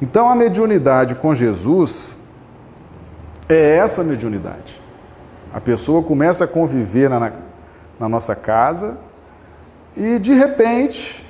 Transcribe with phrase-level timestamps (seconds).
[0.00, 2.20] Então a mediunidade com Jesus
[3.48, 4.80] é essa mediunidade.
[5.52, 7.32] A pessoa começa a conviver na,
[7.98, 8.98] na nossa casa
[9.96, 11.26] e de repente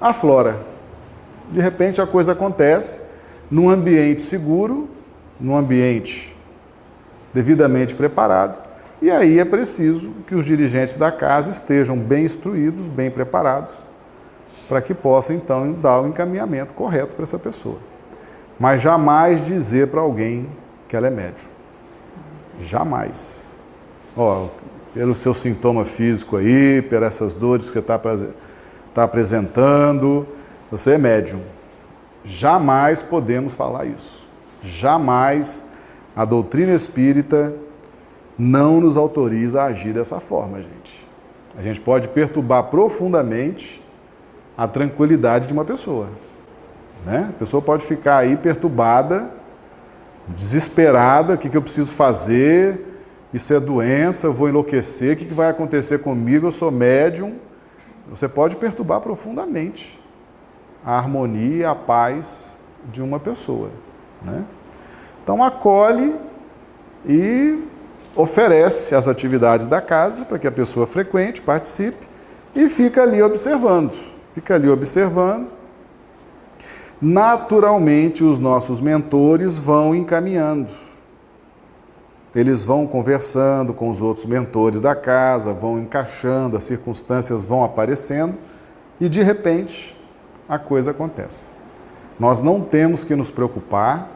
[0.00, 0.56] aflora.
[1.50, 3.02] De repente a coisa acontece
[3.50, 4.88] num ambiente seguro,
[5.40, 6.36] num ambiente
[7.32, 8.66] devidamente preparado,
[9.00, 13.84] e aí é preciso que os dirigentes da casa estejam bem instruídos, bem preparados,
[14.68, 17.78] para que possam então dar o encaminhamento correto para essa pessoa.
[18.58, 20.48] Mas jamais dizer para alguém
[20.88, 21.48] que ela é médium.
[22.60, 23.54] Jamais.
[24.16, 24.48] Ó,
[24.94, 28.00] pelo seu sintoma físico aí, pelas essas dores que está
[28.94, 30.26] tá apresentando,
[30.70, 31.42] você é médium.
[32.24, 34.26] Jamais podemos falar isso.
[34.62, 35.66] Jamais
[36.16, 37.54] a doutrina espírita
[38.38, 41.06] não nos autoriza a agir dessa forma, gente.
[41.56, 43.82] A gente pode perturbar profundamente
[44.56, 46.08] a tranquilidade de uma pessoa.
[47.04, 47.26] Né?
[47.30, 49.30] A pessoa pode ficar aí perturbada,
[50.28, 52.94] desesperada: o que, que eu preciso fazer?
[53.32, 56.46] Isso é doença, eu vou enlouquecer, o que, que vai acontecer comigo?
[56.46, 57.34] Eu sou médium.
[58.08, 60.00] Você pode perturbar profundamente
[60.84, 62.56] a harmonia a paz
[62.92, 63.70] de uma pessoa.
[64.22, 64.44] Né?
[65.22, 66.14] Então, acolhe
[67.04, 67.64] e
[68.14, 72.06] oferece as atividades da casa para que a pessoa frequente, participe
[72.54, 74.15] e fica ali observando.
[74.36, 75.50] Fica ali observando.
[77.00, 80.68] Naturalmente, os nossos mentores vão encaminhando.
[82.34, 88.36] Eles vão conversando com os outros mentores da casa, vão encaixando, as circunstâncias vão aparecendo
[89.00, 89.98] e de repente
[90.46, 91.50] a coisa acontece.
[92.20, 94.06] Nós não temos que nos preocupar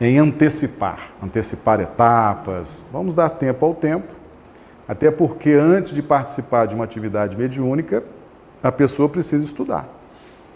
[0.00, 2.84] em antecipar, antecipar etapas.
[2.92, 4.14] Vamos dar tempo ao tempo,
[4.86, 8.04] até porque antes de participar de uma atividade mediúnica,
[8.62, 9.88] a pessoa precisa estudar,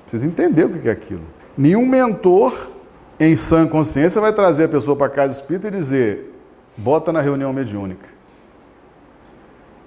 [0.02, 1.24] precisa entender o que é aquilo.
[1.56, 2.70] Nenhum mentor
[3.18, 6.32] em sã consciência vai trazer a pessoa para a casa espírita e dizer:
[6.76, 8.08] bota na reunião mediúnica.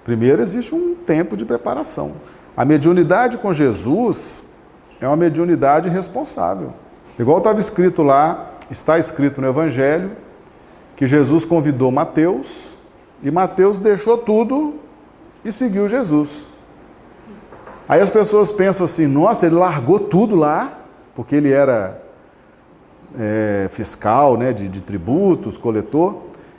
[0.04, 2.16] Primeiro existe um tempo de preparação.
[2.56, 4.44] A mediunidade com Jesus
[5.00, 6.74] é uma mediunidade responsável.
[7.18, 10.12] Igual estava escrito lá, está escrito no Evangelho,
[10.96, 12.76] que Jesus convidou Mateus
[13.22, 14.74] e Mateus deixou tudo
[15.44, 16.49] e seguiu Jesus.
[17.90, 20.78] Aí as pessoas pensam assim: nossa, ele largou tudo lá,
[21.12, 22.00] porque ele era
[23.18, 26.18] é, fiscal né, de, de tributos, coletor.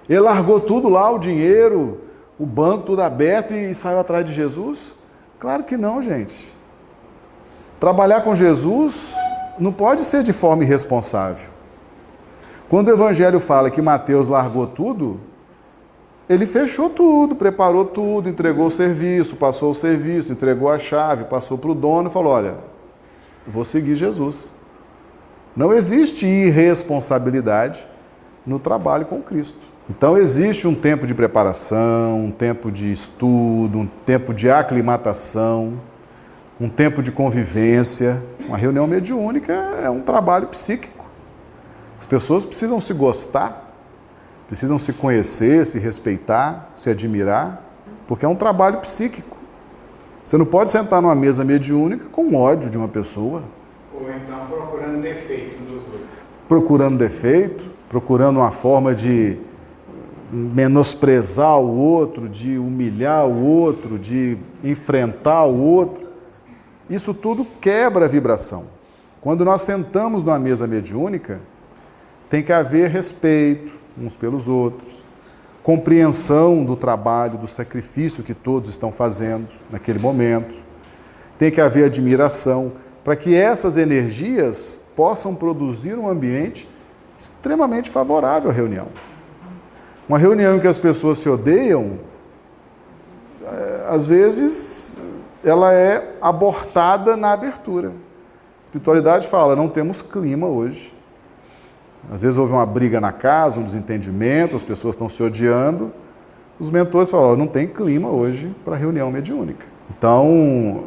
[0.10, 2.02] Ele largou tudo lá, o dinheiro,
[2.38, 4.94] o banco, tudo aberto e saiu atrás de Jesus?
[5.40, 6.54] Claro que não, gente.
[7.80, 9.16] Trabalhar com Jesus
[9.58, 11.50] não pode ser de forma irresponsável.
[12.68, 15.18] Quando o Evangelho fala que Mateus largou tudo,
[16.32, 21.58] ele fechou tudo, preparou tudo, entregou o serviço, passou o serviço, entregou a chave, passou
[21.58, 22.56] para o dono e falou: Olha,
[23.46, 24.56] vou seguir Jesus.
[25.56, 27.86] Não existe irresponsabilidade
[28.46, 29.60] no trabalho com Cristo.
[29.90, 35.74] Então existe um tempo de preparação, um tempo de estudo, um tempo de aclimatação
[36.62, 38.24] um tempo de convivência.
[38.48, 41.04] Uma reunião mediúnica é um trabalho psíquico.
[41.98, 43.61] As pessoas precisam se gostar,
[44.52, 47.64] precisam se conhecer, se respeitar, se admirar,
[48.06, 49.38] porque é um trabalho psíquico.
[50.22, 53.44] Você não pode sentar numa mesa mediúnica com ódio de uma pessoa.
[53.94, 56.02] Ou então procurando defeito dos dois.
[56.50, 59.38] Procurando defeito, procurando uma forma de
[60.30, 66.10] menosprezar o outro, de humilhar o outro, de enfrentar o outro.
[66.90, 68.66] Isso tudo quebra a vibração.
[69.22, 71.40] Quando nós sentamos numa mesa mediúnica,
[72.30, 75.04] tem que haver respeito uns pelos outros,
[75.64, 80.56] compreensão do trabalho, do sacrifício que todos estão fazendo naquele momento.
[81.38, 82.74] Tem que haver admiração
[83.04, 86.70] para que essas energias possam produzir um ambiente
[87.18, 88.88] extremamente favorável à reunião.
[90.08, 92.00] Uma reunião em que as pessoas se odeiam,
[93.44, 95.02] eh, às vezes
[95.44, 97.90] ela é abortada na abertura.
[97.90, 100.94] A espiritualidade fala, não temos clima hoje.
[102.10, 105.92] Às vezes houve uma briga na casa, um desentendimento, as pessoas estão se odiando.
[106.60, 109.66] Os mentores falam, não tem clima hoje para reunião mediúnica.
[109.98, 110.86] Então,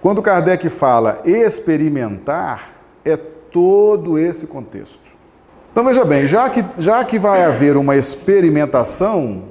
[0.00, 2.72] quando Kardec fala experimentar,
[3.04, 5.12] é todo esse contexto.
[5.70, 9.44] Então veja bem, já que, já que vai haver uma experimentação,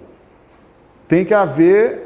[1.07, 2.00] tem que haver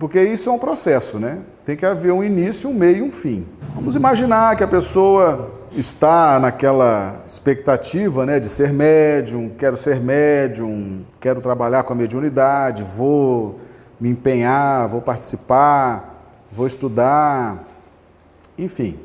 [0.00, 1.40] porque isso é um processo, né?
[1.62, 3.46] Tem que haver um início, um meio e um fim.
[3.74, 11.04] Vamos imaginar que a pessoa está naquela expectativa né, de ser médium, quero ser médium,
[11.20, 13.60] quero trabalhar com a mediunidade, vou
[14.00, 17.68] me empenhar, vou participar, vou estudar,
[18.56, 18.98] enfim.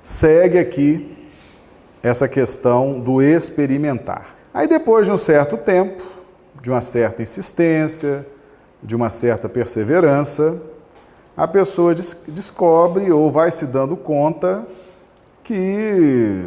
[0.00, 1.28] Segue aqui
[2.04, 4.36] essa questão do experimentar.
[4.54, 6.04] Aí depois de um certo tempo,
[6.62, 8.24] de uma certa insistência,
[8.84, 10.60] de uma certa perseverança,
[11.36, 14.64] a pessoa des descobre ou vai se dando conta
[15.42, 16.44] que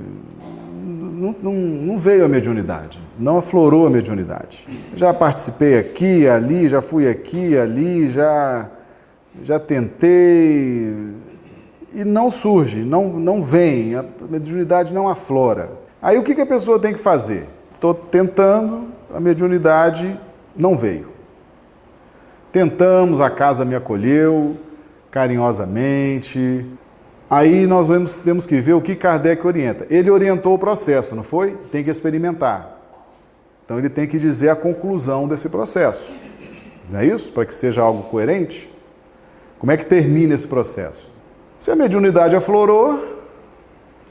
[1.41, 4.67] não, veio a mediunidade, não aflorou a mediunidade.
[4.95, 8.69] Já participei aqui, ali, já fui aqui, ali, já,
[9.43, 11.15] já tentei
[11.93, 15.71] e não surge, não, não vem, a mediunidade não aflora.
[16.01, 17.47] Aí o que, que a pessoa tem que fazer?
[17.73, 20.19] Estou tentando, a mediunidade
[20.55, 21.16] não veio.
[22.57, 24.57] Tentamos, a casa me acolheu
[25.11, 26.65] carinhosamente.
[27.29, 29.85] Aí nós vamos, temos que ver o que Kardec orienta.
[29.91, 31.55] Ele orientou o processo, não foi?
[31.71, 32.79] Tem que experimentar.
[33.63, 36.15] Então ele tem que dizer a conclusão desse processo.
[36.89, 37.31] Não é isso?
[37.31, 38.73] Para que seja algo coerente.
[39.59, 41.11] Como é que termina esse processo?
[41.59, 43.21] Se a mediunidade aflorou,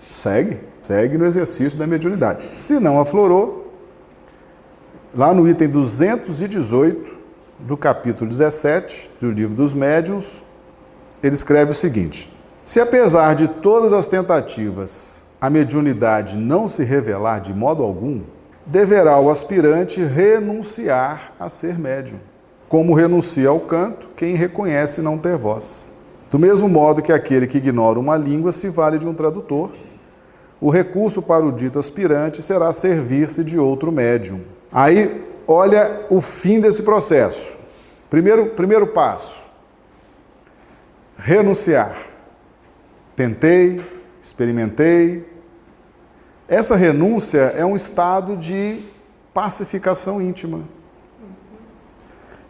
[0.08, 2.50] segue, segue no exercício da mediunidade.
[2.52, 3.74] Se não aflorou,
[5.12, 7.15] lá no item 218
[7.58, 10.44] do capítulo 17 do livro dos médiuns,
[11.22, 12.32] ele escreve o seguinte:
[12.62, 18.22] Se apesar de todas as tentativas a mediunidade não se revelar de modo algum,
[18.64, 22.18] deverá o aspirante renunciar a ser médium,
[22.68, 25.92] como renuncia ao canto quem reconhece não ter voz.
[26.30, 29.70] Do mesmo modo que aquele que ignora uma língua se vale de um tradutor,
[30.60, 34.40] o recurso para o dito aspirante será servir-se de outro médium.
[34.72, 37.58] Aí olha o fim desse processo.
[38.10, 39.50] Primeiro, primeiro passo:
[41.16, 42.06] renunciar.
[43.14, 43.80] Tentei,
[44.20, 45.26] experimentei.
[46.48, 48.80] Essa renúncia é um estado de
[49.34, 50.62] pacificação íntima.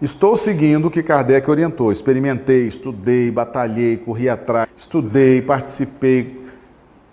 [0.01, 1.91] Estou seguindo o que Kardec orientou.
[1.91, 6.45] Experimentei, estudei, batalhei, corri atrás, estudei, participei,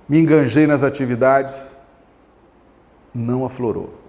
[0.10, 1.78] me enganjei nas atividades.
[3.14, 4.03] Não aflorou.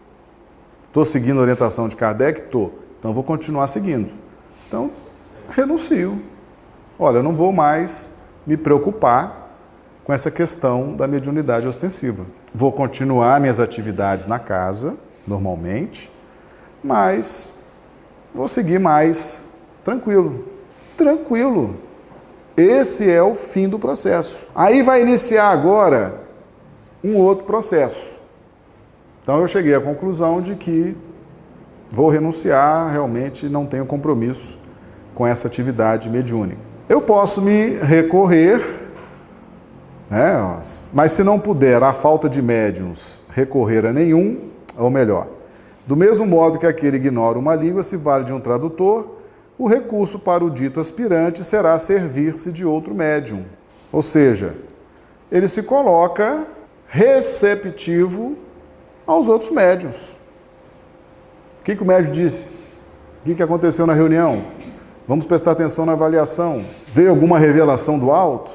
[0.94, 2.42] Estou seguindo a orientação de Kardec?
[2.42, 2.78] Estou.
[3.00, 4.12] Então vou continuar seguindo.
[4.68, 4.92] Então,
[5.50, 6.22] renuncio.
[6.96, 8.12] Olha, eu não vou mais
[8.46, 9.56] me preocupar
[10.04, 12.24] com essa questão da mediunidade ostensiva.
[12.54, 14.96] Vou continuar minhas atividades na casa,
[15.26, 16.12] normalmente,
[16.80, 17.56] mas
[18.32, 19.48] vou seguir mais
[19.82, 20.44] tranquilo.
[20.96, 21.76] Tranquilo.
[22.56, 24.46] Esse é o fim do processo.
[24.54, 26.20] Aí vai iniciar agora
[27.02, 28.22] um outro processo.
[29.24, 30.94] Então eu cheguei à conclusão de que
[31.90, 34.58] vou renunciar, realmente não tenho compromisso
[35.14, 36.60] com essa atividade mediúnica.
[36.90, 38.60] Eu posso me recorrer,
[40.10, 40.60] né,
[40.92, 45.28] mas se não puder, a falta de médiums, recorrer a nenhum, ou melhor,
[45.86, 49.20] do mesmo modo que aquele ignora uma língua se vale de um tradutor,
[49.56, 53.46] o recurso para o dito aspirante será servir-se de outro médium.
[53.90, 54.54] Ou seja,
[55.32, 56.46] ele se coloca
[56.86, 58.43] receptivo
[59.06, 60.16] aos outros médiums.
[61.60, 62.56] O que, que o médium disse?
[63.20, 64.44] O que, que aconteceu na reunião?
[65.06, 66.64] Vamos prestar atenção na avaliação.
[66.88, 68.50] Veio alguma revelação do alto?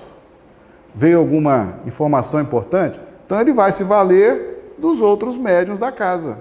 [0.94, 3.00] Veio alguma informação importante?
[3.25, 6.40] Então ele vai se valer dos outros médiums da casa.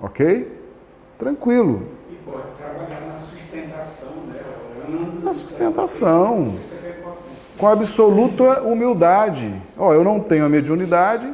[0.00, 0.50] Ok?
[1.18, 1.88] Tranquilo.
[2.10, 5.14] E pode trabalhar na sustentação dela.
[5.22, 6.54] Na sustentação.
[7.56, 9.54] Com absoluta humildade.
[9.78, 11.32] Ó, eu não tenho a mediunidade,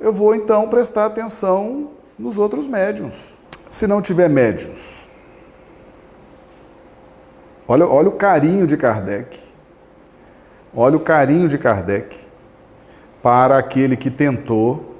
[0.00, 3.36] eu vou então prestar atenção nos outros médiums
[3.68, 5.06] se não tiver médios?
[7.66, 9.38] Olha, olha o carinho de Kardec.
[10.74, 12.16] Olha o carinho de Kardec
[13.22, 14.96] para aquele que tentou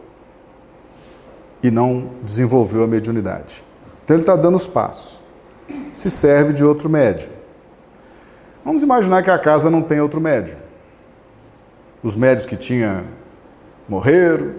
[1.63, 3.65] e não desenvolveu a mediunidade.
[4.05, 5.23] Então ele está dando os passos.
[5.93, 7.33] Se serve de outro médium.
[8.65, 10.59] Vamos imaginar que a casa não tem outro médium.
[12.03, 13.05] Os médios que tinha
[13.89, 14.55] morreram,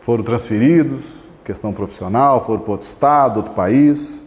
[0.00, 4.24] foram transferidos, questão profissional, foram para outro estado, outro país,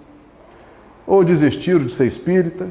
[1.05, 2.67] ou desistiram de ser espírita,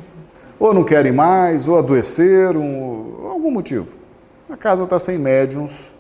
[0.59, 3.97] ou não querem mais, ou adoeceram, ou algum motivo.
[4.51, 5.95] A casa está sem médiums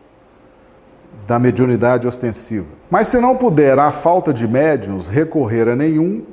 [1.26, 2.66] da mediunidade ostensiva.
[2.90, 6.24] Mas se não puder, à falta de médiums, recorrer a nenhum,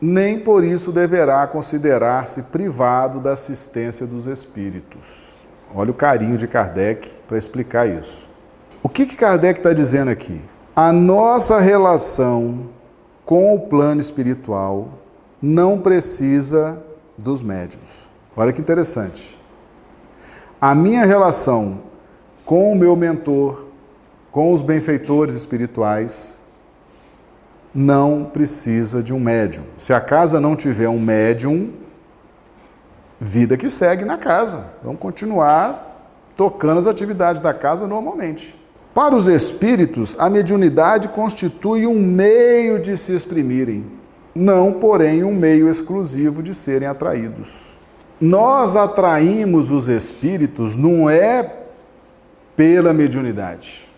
[0.00, 5.34] nem por isso deverá considerar-se privado da assistência dos espíritos.
[5.74, 8.27] Olha o carinho de Kardec para explicar isso.
[8.88, 10.40] O que, que Kardec está dizendo aqui?
[10.74, 12.70] A nossa relação
[13.22, 14.88] com o plano espiritual
[15.42, 16.82] não precisa
[17.18, 18.08] dos médios.
[18.34, 19.38] Olha que interessante.
[20.58, 21.82] A minha relação
[22.46, 23.66] com o meu mentor,
[24.32, 26.42] com os benfeitores espirituais,
[27.74, 29.64] não precisa de um médium.
[29.76, 31.74] Se a casa não tiver um médium,
[33.20, 34.64] vida que segue na casa.
[34.82, 38.58] Vamos continuar tocando as atividades da casa normalmente.
[38.98, 43.86] Para os espíritos, a mediunidade constitui um meio de se exprimirem,
[44.34, 47.76] não, porém, um meio exclusivo de serem atraídos.
[48.20, 51.58] Nós atraímos os espíritos não é
[52.56, 53.88] pela mediunidade.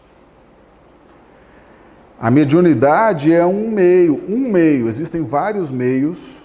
[2.20, 6.44] A mediunidade é um meio, um meio, existem vários meios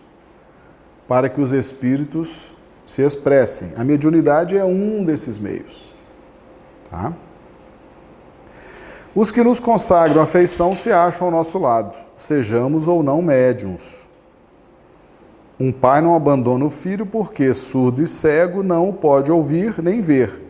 [1.09, 3.73] para que os espíritos se expressem.
[3.75, 5.93] A mediunidade é um desses meios.
[6.89, 7.11] Tá?
[9.15, 14.09] Os que nos consagram afeição se acham ao nosso lado, sejamos ou não médiums.
[15.57, 20.01] Um pai não abandona o filho porque, surdo e cego, não o pode ouvir nem
[20.01, 20.43] ver.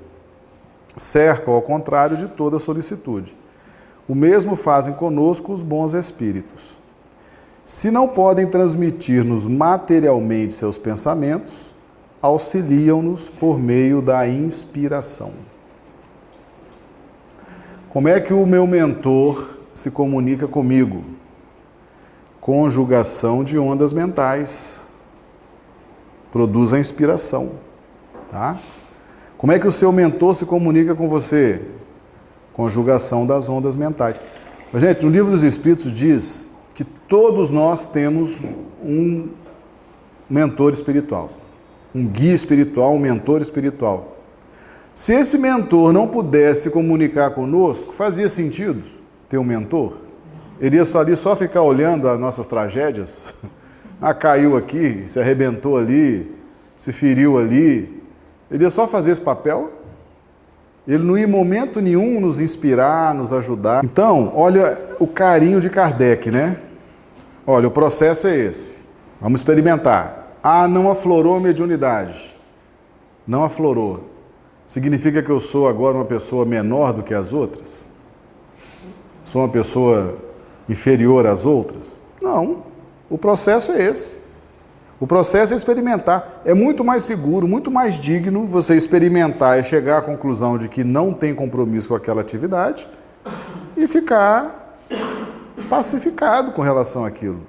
[0.98, 3.38] Cerca, ao contrário, de toda solicitude.
[4.10, 6.76] O mesmo fazem conosco os bons espíritos.
[7.64, 11.76] Se não podem transmitir-nos materialmente seus pensamentos,
[12.20, 15.34] auxiliam-nos por meio da inspiração.
[17.96, 21.02] Como é que o meu mentor se comunica comigo?
[22.42, 24.86] Conjugação de ondas mentais.
[26.30, 27.52] Produz a inspiração,
[28.30, 28.60] tá?
[29.38, 31.62] Como é que o seu mentor se comunica com você?
[32.52, 34.20] Conjugação das ondas mentais.
[34.74, 38.44] Mas, gente, no livro dos Espíritos diz que todos nós temos
[38.84, 39.30] um
[40.30, 41.30] mentor espiritual,
[41.96, 44.15] um guia espiritual, um mentor espiritual.
[44.96, 48.82] Se esse mentor não pudesse comunicar conosco, fazia sentido
[49.28, 49.98] ter um mentor?
[50.58, 53.34] Ele ia só ali só ficar olhando as nossas tragédias?
[54.02, 56.30] Ah, caiu aqui, se arrebentou ali,
[56.76, 58.04] se feriu ali.
[58.52, 59.72] Ele ia só fazer esse papel?
[60.86, 63.86] Ele não ia em momento nenhum nos inspirar, nos ajudar.
[63.86, 66.58] Então, olha o carinho de Kardec, né?
[67.48, 68.80] Olha, o processo é esse.
[69.20, 70.36] Vamos experimentar.
[70.44, 72.36] Ah, não aflorou a mediunidade.
[73.26, 74.15] Não aflorou.
[74.66, 77.90] Significa que eu sou agora uma pessoa menor do que as outras?
[79.24, 80.18] Sou uma pessoa
[80.68, 81.98] inferior às outras?
[82.22, 82.64] Não.
[83.10, 84.20] O processo é esse.
[85.00, 86.42] O processo é experimentar.
[86.46, 90.84] É muito mais seguro, muito mais digno você experimentar e chegar à conclusão de que
[90.84, 92.88] não tem compromisso com aquela atividade
[93.76, 94.80] e ficar
[95.70, 97.42] pacificado com relação àquilo.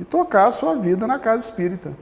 [0.00, 1.92] E tocar a sua vida na casa espírita.